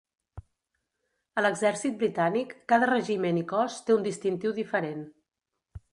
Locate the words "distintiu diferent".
4.11-5.09